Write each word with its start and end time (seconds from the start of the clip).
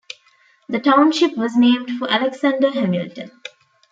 The 0.67 0.79
township 0.79 1.37
was 1.37 1.55
named 1.55 1.99
for 1.99 2.09
Alexander 2.09 2.71
Hamilton. 2.71 3.29